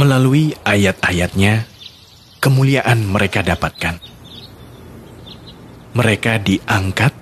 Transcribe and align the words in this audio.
Melalui 0.00 0.56
ayat-ayatnya, 0.64 1.68
kemuliaan 2.40 3.04
mereka 3.04 3.44
dapatkan. 3.44 4.00
Mereka 5.92 6.40
diangkat, 6.40 7.12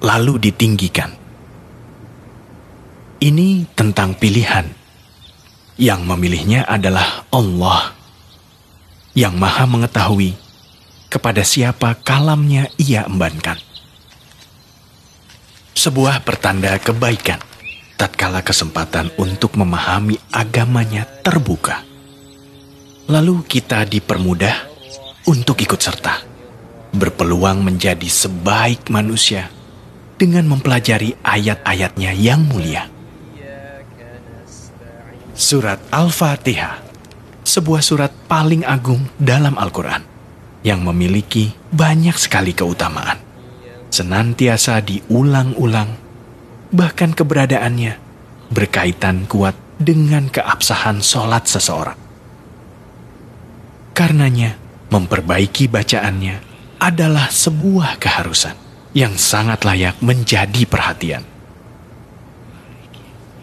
lalu 0.00 0.48
ditinggikan. 0.48 1.12
Ini 3.20 3.68
tentang 3.76 4.16
pilihan. 4.16 4.64
Yang 5.76 6.00
memilihnya 6.08 6.64
adalah 6.64 7.28
Allah, 7.28 7.92
yang 9.12 9.36
maha 9.36 9.68
mengetahui 9.68 10.32
kepada 11.12 11.44
siapa 11.44 12.00
kalamnya 12.00 12.72
ia 12.80 13.04
embankan. 13.04 13.60
Sebuah 15.76 16.24
pertanda 16.24 16.80
kebaikan, 16.80 17.44
tatkala 18.00 18.40
kesempatan 18.40 19.12
untuk 19.20 19.60
memahami 19.60 20.16
agamanya 20.32 21.04
terbuka 21.20 21.85
lalu 23.06 23.46
kita 23.46 23.86
dipermudah 23.86 24.66
untuk 25.30 25.58
ikut 25.62 25.78
serta, 25.78 26.22
berpeluang 26.90 27.62
menjadi 27.62 28.06
sebaik 28.06 28.90
manusia 28.90 29.50
dengan 30.18 30.50
mempelajari 30.50 31.14
ayat-ayatnya 31.22 32.10
yang 32.14 32.42
mulia. 32.46 32.90
Surat 35.36 35.78
Al-Fatihah, 35.92 36.80
sebuah 37.44 37.82
surat 37.84 38.12
paling 38.26 38.64
agung 38.64 39.06
dalam 39.20 39.54
Al-Quran, 39.54 40.02
yang 40.64 40.82
memiliki 40.82 41.54
banyak 41.70 42.16
sekali 42.16 42.56
keutamaan. 42.56 43.20
Senantiasa 43.92 44.82
diulang-ulang, 44.82 45.94
bahkan 46.74 47.14
keberadaannya 47.14 48.02
berkaitan 48.50 49.28
kuat 49.28 49.54
dengan 49.76 50.26
keabsahan 50.32 51.04
sholat 51.04 51.44
seseorang. 51.44 52.05
Karenanya, 53.96 54.60
memperbaiki 54.92 55.72
bacaannya 55.72 56.36
adalah 56.76 57.32
sebuah 57.32 57.96
keharusan 57.96 58.52
yang 58.92 59.16
sangat 59.16 59.64
layak 59.64 59.96
menjadi 60.04 60.68
perhatian. 60.68 61.24